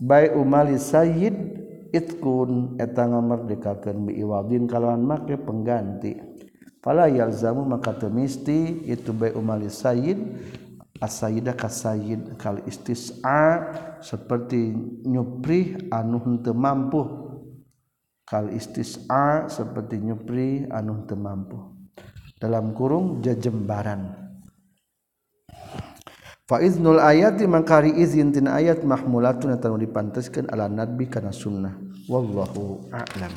[0.00, 1.59] bai umali said
[1.90, 6.16] itkun eta memerdekakan biiwadin kalawan make pengganti.
[6.80, 10.16] Fala yalzamu maka temisti itu bai umali sayyid
[11.00, 13.68] asayida kasayid kal istis'a
[14.00, 14.72] seperti
[15.04, 17.04] nyupri anu henteu mampu
[18.24, 21.58] kal istis'a seperti nyupri anu henteu mampu
[22.40, 24.29] dalam kurung jajembaran.
[26.50, 31.78] Faiznul ayat di mangkari izin tin ayat mahmulatun atau dipanteskan ala nabi karena sunnah.
[32.10, 33.30] Wallahu a'lam.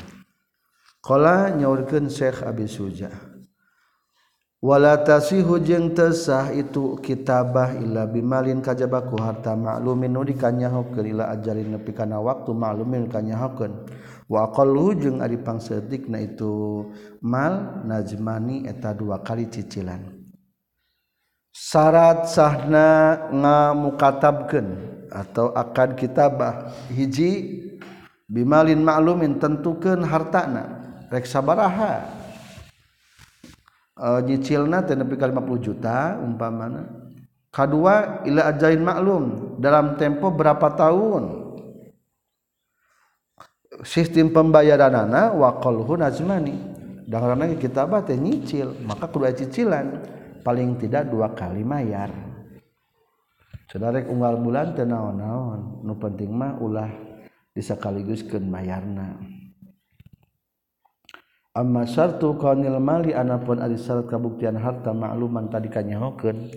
[0.98, 3.14] Kala nyaurkeun Syekh Abi Suja.
[4.58, 11.78] Wala tasihu jeung tesah itu kitabah illa bimalin kajabaku harta ma'lumin nu dikanyahokeun ila ajalin
[11.78, 13.84] nepi kana waktu ma'lumin kanyahokeun
[14.24, 16.88] wa aqallu jeung ari pangseudikna itu
[17.20, 20.23] mal najmani eta dua kali cicilan
[21.54, 24.66] syarat sahna ngamukatabkeun
[25.14, 26.74] atau akad kitabah.
[26.90, 27.62] Hiji
[28.26, 30.82] bimalin maklumin tentukeun hartana.
[31.14, 32.02] Rek sabaraha?
[33.94, 36.90] E, nyicilna teh nepi ka 50 juta umpamana.
[37.54, 41.46] Kadua ila ajain maklum dalam tempo berapa tahun?
[43.86, 46.58] Sistem pembayaranana waqalhu nazmani
[47.06, 50.02] dan karena kitabah teh nyicil maka kudu cicilan.
[50.44, 52.12] paling tidak dua kali mayar.
[53.66, 56.86] Saudararek unggal bulan tenaon-naon nu penting mah ulah
[57.56, 59.18] disakaliguskeun mayarna.
[61.54, 66.50] Amma syartu qanil mali anapun ari syarat kabuktian harta makluman tadi kanyahokeun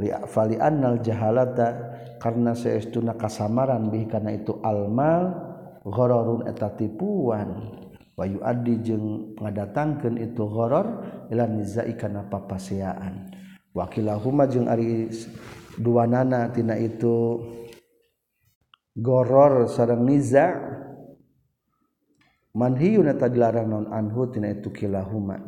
[0.00, 5.36] li fali annal jahalata karena saestuna kasamaran bih kana itu almal
[5.84, 7.76] ghararun eta tipuan.
[8.18, 13.30] wayu Adi jeung ngadatangkeun itu horor ila nizai kana papaseaan
[13.70, 15.06] wakilahuma jeung ari
[15.78, 17.38] dua nana tina itu
[18.98, 20.74] goror sareng niza.
[22.58, 25.38] Manhiyuna tadilarang non anhu tina itu kilahuma.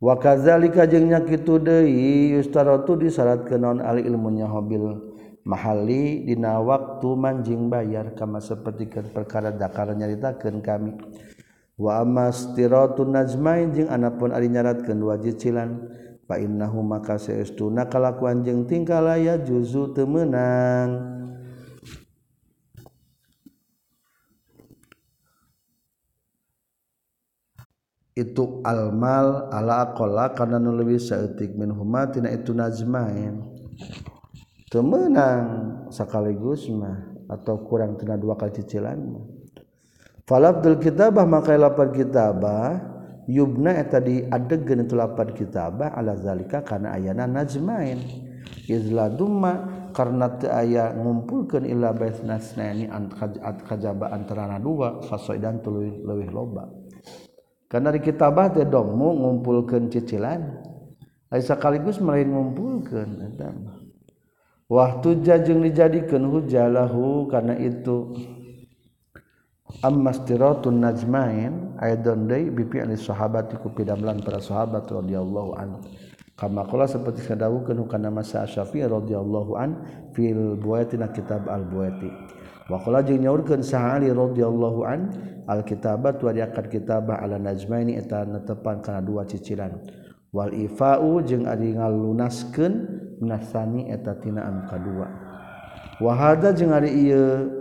[0.00, 5.12] Wa kadzalika jeung nya kitu deui yustaratu disyaratkeun non al ilmunya hobil
[5.44, 10.96] mahali dina waktu manjing bayar kama sapertikeun perkara dakar nyaritakeun kami.
[11.80, 15.88] wamastirotun najmain jeung anapun ari nyaratkeun wajib cilan
[16.28, 21.10] fa innahu maka saestuna kalakuan jeung tingkah laya juzu teu meunang.
[28.12, 33.40] Itu almal ala aqalla kana nu leuwih saeutik min huma tina itu najmain.
[34.68, 39.31] Teu meunang sekaligus mah atau kurang tina dua kali cicilan mah.
[40.32, 42.80] falabdul kitabah maka lapar kitabah
[43.28, 48.00] yubna eta di adegen itu lapar kitabah ala zalika karena ayana najmain.
[48.64, 53.12] Izla dumma karena aya ngumpulkeun illa ini snaini an
[53.68, 55.04] kajaba antara dua
[55.36, 56.64] dan tuluy leuwih loba.
[57.68, 60.40] Karena di kitabah teh dommu ngumpulkeun cicilan
[61.28, 63.52] lain sekaligus melain ngumpulkeun eta
[64.72, 68.16] waktu jajeng dijadikeun hujalahu karena itu
[69.80, 75.80] ammastiratun najmain aidon deui bi fi'li sahabati ku pidamlan para sahabat radhiyallahu an.
[76.36, 79.70] Kama qala seperti sadawukeun kana masa Syafi'i radhiyallahu an
[80.12, 82.08] fil buatina kitab al buati
[82.68, 85.00] wa qala jeung nyaurkeun sahali radhiyallahu an
[85.46, 89.76] al kitabat wa diakat kitabah ala najmaini eta netepan kana dua cicilan.
[90.32, 92.72] Wal ifau jeung ari ngalunaskeun
[93.20, 95.04] minasani eta tina anu kadua
[96.00, 97.52] wa hada jeung ari ieu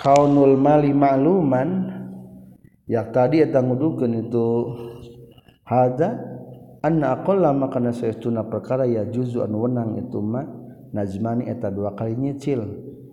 [0.00, 1.90] kaunul mali ma'luman
[2.84, 4.46] ya tadi eta ngudukeun itu
[5.64, 6.20] hadza
[6.84, 10.44] anna aqalla makana saytuna perkara ya juzu an wenang itu ma
[10.92, 12.62] najmani eta dua kali nyicil.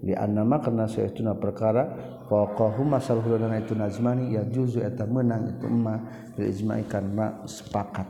[0.02, 1.94] Li anna makana saytuna perkara
[2.26, 6.02] faqahu masalhulana itu najmani ya juzu eta menang itu ma
[6.34, 8.10] bil ijma'i kan ma sepakat.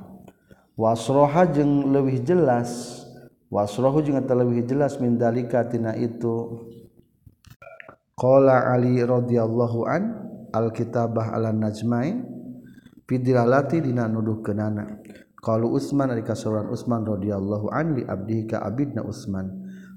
[0.79, 3.03] Wasroha jeung leuwih jelas
[3.51, 6.63] wasrohu jeung eta leuwih jelas min dalika tina itu.
[8.21, 10.03] Qala Ali radhiyallahu an
[10.53, 12.21] Alkitabah ala najmain
[13.09, 15.01] Fidilalati dina nuduh kenana
[15.41, 19.49] Qalu Utsman dari kasuran Utsman radhiyallahu an li abdihi ka abidna Utsman.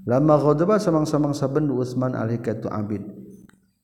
[0.08, 3.04] Lama ghadaba samang-samang sabendu Utsman alaihi ka tu abid.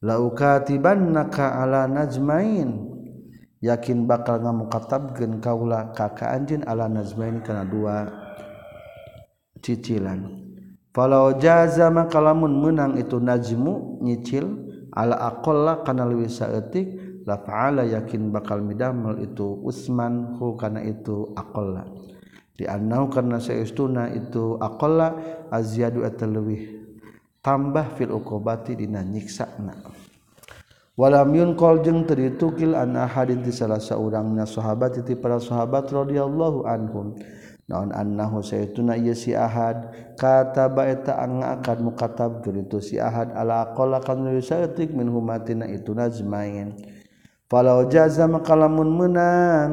[0.00, 2.88] Laukatibannaka ala najmain.
[3.60, 8.08] Yakin bakal ngamukatabkeun kaula ka ka anjeun ala najmain kana dua
[9.60, 10.39] cicilan.
[11.00, 17.88] kalau jaza maka lamun menang itu najmu nyicil ala aqalla kana luwi saeutik la fa'ala
[17.88, 21.88] yakin bakal midamel itu Utsman hu kana itu aqalla.
[22.52, 25.16] Di annau karena saestuna itu aqalla
[25.48, 26.84] azyadu atalwi
[27.40, 29.80] tambah fil uqubati dina nyiksana.
[31.00, 36.68] Walam yunqal jeung teu ditukil an ahadin ti salah saurang sahabat ti para sahabat radhiyallahu
[36.68, 37.16] anhum.
[37.70, 39.94] naon annahu saytuna ieu si ahad?
[40.18, 46.74] Kataba eta angaakan mukatab itu si ahad ala aqalla kan yusatik min humatina itu najmain.
[47.46, 49.70] Falau jaza makalamun menang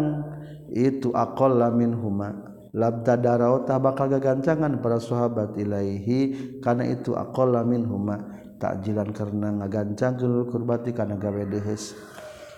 [0.70, 8.22] itu aqalla min huma labtadarau bakal gagancangan para sahabat ilaihi karena itu aqalla min huma
[8.62, 11.98] takjilan karena ngagancang kurbati karena gawe deheus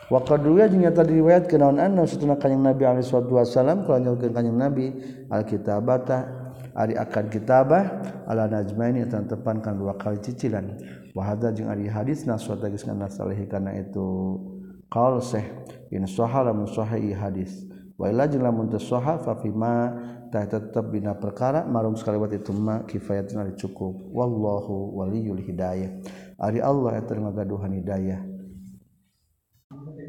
[0.09, 2.83] Waqnya tadi riwayat anna naon kanyang nabi
[3.29, 4.89] Wasallam kanyang nabi
[5.29, 7.83] Alkitabata Ari akan kitabah
[8.23, 10.79] ala najmaini tan tepankan dua kali cicilan.
[11.11, 14.39] Wahada jeung ari hadis naswa tagis kana salih kana itu.
[14.87, 15.43] Qaul sah
[15.91, 16.71] in sahala lamun
[17.11, 17.67] hadis.
[17.99, 19.91] Wa illa jeung lamun teu sahal fa fima
[20.31, 23.99] ta tetep dina perkara marung sakaliwat itu ma kifayatna cukup.
[24.15, 25.91] Wallahu waliyul hidayah.
[26.39, 28.38] Ari Allah eta ngagaduhan hidayah.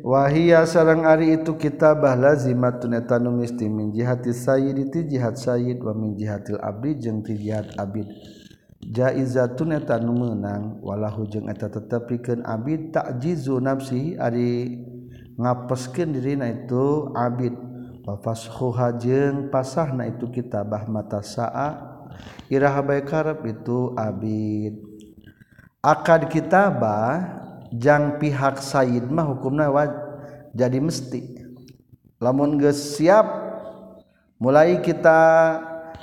[0.05, 5.81] wahia sarang ari itu kitabah lazimatun eta nu misti min jihati sayyid ti jihad sayyid
[5.81, 8.09] wa min jihatil abdi jeung ti jihad abid.
[8.81, 14.81] Jaizatun eta nu meunang walahu jeung eta tetepikeun abid takjizu nafsihi ari
[15.37, 17.53] ngapeskeun dirina itu abid.
[18.01, 22.01] Wa fashuha jeung pasahna itu kitabah mata saa
[22.49, 24.81] iraha bae karep itu abid.
[25.81, 27.41] Akad kitabah
[27.75, 29.91] jang pihak Said mah hukumna waj
[30.55, 31.41] jadi mesti.
[32.21, 33.27] Lamun geus siap
[34.37, 35.19] mulai kita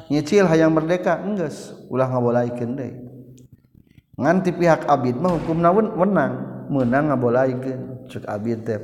[0.08, 2.96] nyicil hayang merdeka enggeus ulah ngabolaikeun deui
[4.18, 6.34] nganti pihak abid mah hukumna menang
[6.74, 8.82] menang ngabolaikeun cek abid teh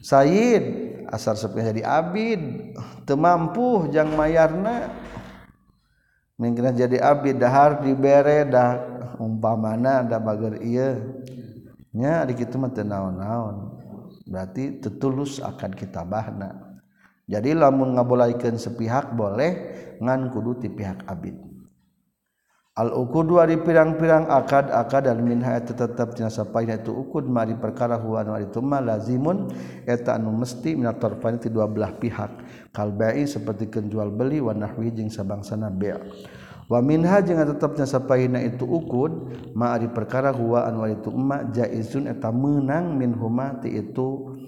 [0.00, 0.64] Said
[1.12, 2.72] asal sepihak jadi abid
[3.04, 4.88] teu mampu jang mayarna.
[6.40, 8.80] Mungkin jadi abid dahar dibere dah
[9.20, 11.20] umpamana da bager ieu.
[11.94, 13.78] nya di kitu mah teu naon-naon.
[14.30, 16.70] Berarti tetulus akan kita bahna
[17.30, 19.52] jadi lamun ngabolaikeun sepihak boleh
[20.02, 21.38] ngan kudu ti pihak abid.
[22.74, 27.54] Al uqud ari pirang-pirang akad akad dan minha eta tetep tina sapaina itu uqud mari
[27.54, 29.46] perkara huwa anu itu mah lazimun
[29.86, 32.30] eta anu mesti minat tarfani ti dua belah pihak.
[32.74, 36.02] Kalbai seperti jual beli wa nahwi jeung sabangsana bai'
[36.70, 42.30] waminha jangan tetapnya sappaina itu ukud ma ari perkara huwaan wa itu umma jaizun eta
[42.30, 44.38] menang min huma ti itu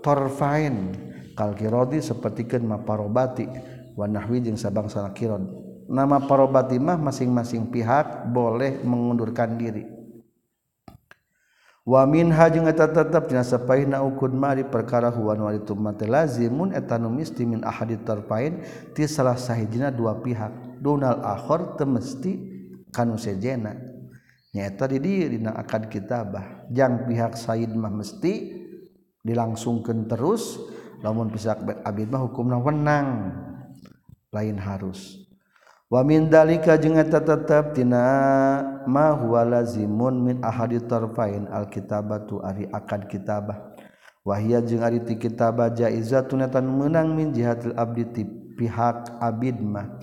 [0.00, 1.10] torfain.
[1.32, 3.48] Kalkirodi sapertikeun ma parobati
[3.96, 5.48] wa nahwi jeung sabangsa kiron
[5.88, 9.91] nama parobati mah masing-masing pihak boleh mengundurkan diri.
[11.82, 17.66] wamin hajung eta tetap dinasapai ukud mari perkara huwan walitu mate lazimun etanu misti min
[17.66, 18.62] ahadi terpain
[18.94, 20.80] ti salah sahijina dua pihak.
[20.82, 22.34] Donal akhor temesti
[22.90, 23.92] kanu sejena
[24.52, 26.68] di diri dina akad kitabah.
[26.68, 28.60] Jang pihak sayid mah mesti
[29.24, 30.60] dilangsungkan terus
[31.00, 33.32] lamun pisak abid mah hukumna wenang.
[34.32, 35.31] Lain harus.
[35.92, 38.00] Wamindalika jengeta tetap tina
[38.88, 43.76] mahualazimun min ahadi tarfain alkitabatu ari akad kitabah.
[44.24, 50.00] Wahia jeung ari ti kitabah jaizatun tan menang min jihatil abdi ti pihak abid mah.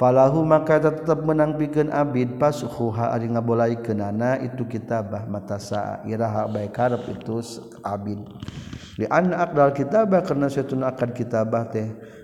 [0.00, 6.72] Falahu maka tetap menang pikeun abid pasuhuha ari ngabolaikeunana itu kitabah mata saa iraha bae
[6.72, 7.44] karep itu
[7.84, 8.24] abid.
[8.96, 12.16] Li anna aqdal kitabah karena satuna akad kitabah teh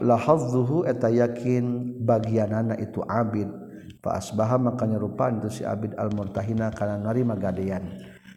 [0.00, 3.50] lahadzuhu eta yakin bagianana itu abid.
[3.98, 7.90] Fa asbaha maka nyerupan itu si abid al murtahina kana narima gadean.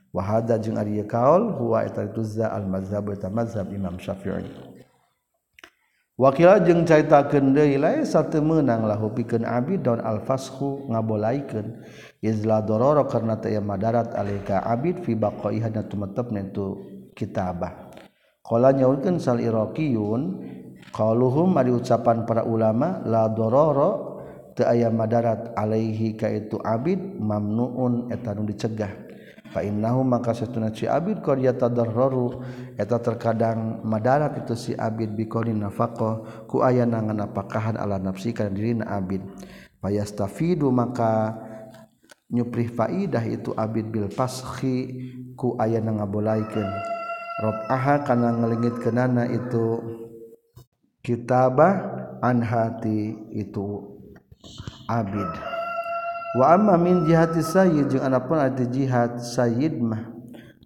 [0.09, 4.49] Wa hada jeung ari kaul huwa eta itu za al mazhab eta mazhab Imam Syafi'i.
[6.19, 11.80] Wakila jeung caritakeun deui laisa teu meunang lahu pikeun abid daun al fashu ngabolaikeun
[12.19, 16.75] izla dororo karena teu madarat alaika abid fi baqaiha na tumetepna itu
[17.15, 17.93] kitabah.
[18.43, 20.21] Qala nyaurkeun sal iraqiyun
[20.94, 24.22] qaluhum ari ucapan para ulama la dororo
[24.54, 29.08] teu aya madarat alaihi ka itu abid mamnuun eta nu dicegah.
[29.50, 32.46] Fa innahu maka satuna si abid qad yatadarraru
[32.78, 38.54] eta terkadang madarat itu si abid biqoni nafaqah ku aya nangan pakahan ala nafsi kana
[38.54, 39.26] dirina abid.
[39.82, 41.40] Fayastafidu maka
[42.30, 46.70] nyuprih faidah itu abid bil paskhi ku aya nangabolikeun
[47.42, 49.82] rob aha kana ngelingit kenana itu
[51.04, 51.74] kitabah
[52.20, 53.97] an hati itu
[54.88, 55.30] abid.
[56.38, 60.14] Wa amma min jihati sayyid jeung anapun ati jihad sayyid mah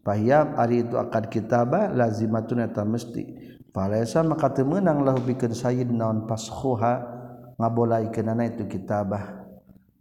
[0.03, 3.23] pahiyam ari itu akad kitabah lazimatun eta mesti.
[3.73, 7.01] Falaisa maka teu meunang lahu bikeun sayyid naon pashuha
[7.57, 9.41] ngabolaikeun ana itu kitabah.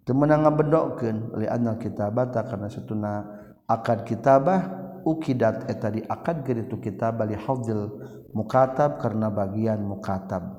[0.04, 3.24] Teu meunang ngabedokeun li anna kitabah ta kana satuna
[3.64, 8.02] akad kitabah ukidat eta diakad geus itu kitabah li hadzil
[8.34, 10.58] mukatab karena bagian mukatab.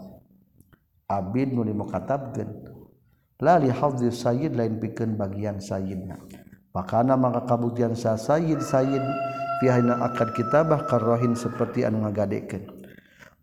[1.09, 2.73] Abid nuli mukatabkan
[3.43, 6.17] lali hafzi sayyid lain pikeun bagian sayyidna.
[6.73, 9.03] Pakana maka kabuktian sa sayyid sayyid
[9.61, 12.83] fi hayna akad kitabah karrohin seperti anu ngagadekeun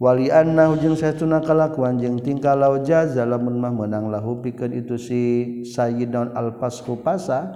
[0.01, 4.97] wali anna jeung saestuna kalakuan jeung tingkah lau jaza lamun mah meunang lahu pikeun itu
[4.97, 5.21] si
[5.69, 7.53] sayyid naon al fasqu pasa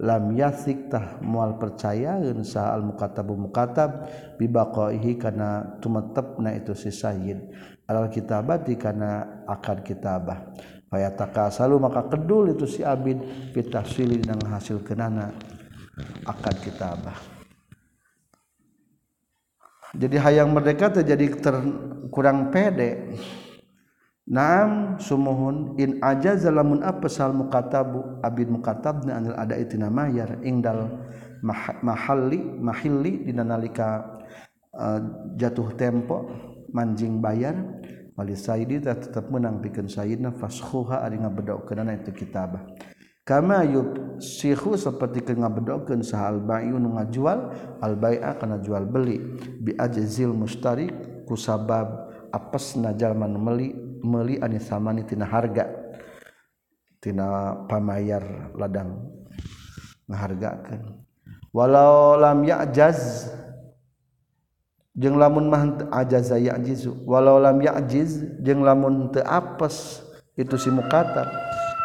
[0.00, 4.08] lam yasik tah mual percayaeun sa al mukatabu mukatab
[4.40, 7.52] bi baqaihi kana tumetepna itu si sayyid.
[7.84, 10.56] Al kitabati kana akad kitabah.
[10.90, 13.22] Fayatakasalu maka kedul itu si abid
[13.54, 15.30] fi tafsili nang hasil kenana
[16.26, 17.18] akad kitabah.
[19.90, 21.56] Jadi hayang merdeka terjadi ter
[22.14, 23.14] kurang pede
[24.30, 30.86] Naam sumuhun in aja zalamun apa sal mukatabu abid mukatabna anil ada itu mayar ingdal
[31.82, 34.22] mahalli mahilli dina nalika
[34.70, 35.02] uh,
[35.34, 36.30] jatuh tempo
[36.70, 37.58] manjing bayar
[38.14, 42.62] wali saidi tetap menang bikin sayyidna faskhuha ari ngabedaukeun itu kitabah.
[43.26, 47.50] Kama yub sihu seperti ke ngabedaukeun sahal bayu nu ngajual
[47.82, 49.18] al bai'a kana jual beli.
[49.58, 50.86] Bi ajzil mustari
[51.26, 53.34] kusabab apes najalman
[54.02, 55.68] meli meli anis samanitina harga
[57.00, 59.08] tina pamayar ladang
[60.08, 61.00] ngahargakeun.
[61.50, 63.32] Walau lam ya'jaz
[64.94, 65.62] jeung lamun mah
[65.96, 70.04] ajaza ya'jizu walau lam ya'jiz jeung lamun teu apes
[70.36, 71.26] itu si mukatab.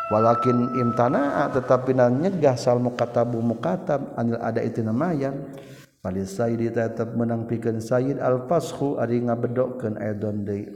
[0.06, 5.50] Walakin imtana tetapi nyegah sal mukatabu mukatab anil ada itu namayan
[6.06, 10.70] Paling Sayyid tetap menang pikeun Sayyid al-Fashu ari ngabedokkeun aidon deui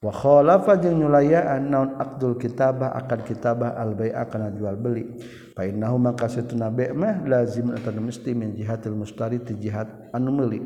[0.00, 5.04] wakhalafa jeung nyulayaan naon aqdul kitabah akan kitabah al bai'a kana jual beli.
[5.52, 10.32] Fa innahu maka satuna bai' mah lazim atau mesti min jihatil mustari ti jihat anu
[10.32, 10.64] meuli.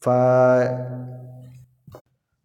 [0.00, 0.16] Fa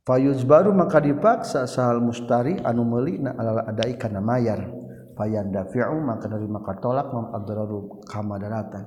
[0.03, 4.67] fayuz baru maka dipaksa sahal mustari anu meuli na alal adai kana mayar.
[5.15, 8.83] Fayan dafi'u maka dari maka tolak mam adraru kamadaratan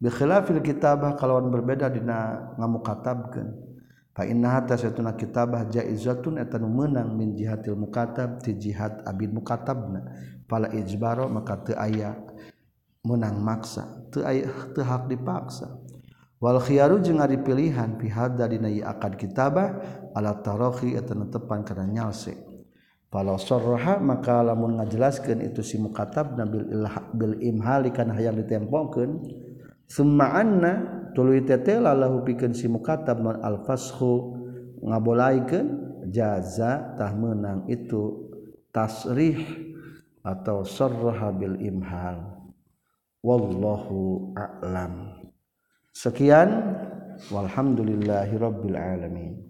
[0.00, 3.69] bi khilafil kitabah kalawan berbeda dina ngamukatabkeun
[4.26, 4.64] inna
[5.16, 10.04] kitabah jaizatun kitabahun menang min jihatil mukatab ti jihad Abid mukatabna.
[10.50, 12.18] Pala ijbaro maka teu aya
[13.06, 15.78] menang maksa teu aya teu hak dipaksa.
[16.40, 19.76] Wal khiyaru jeung ari pilihan pihada dina akad kitabah
[20.16, 22.34] ala tarahi eta tepan kana nyalse.
[23.10, 26.70] Pala sarraha maka lamun ngajelaskeun itu si mukatab nabil
[27.10, 29.18] bil imhali kana hayang ditempongkeun
[29.90, 34.38] summaana tulu telalahu pikeun si mukatab al-fashu
[34.86, 35.66] ngabolaikeun
[36.08, 38.30] jaza tah meunang itu
[38.70, 39.42] tasrih
[40.22, 42.38] atau sarraha bil imhal.
[43.20, 45.20] Wallahu a'lam.
[45.92, 46.48] Sekian
[47.28, 49.49] walhamdulillahirabbil alamin.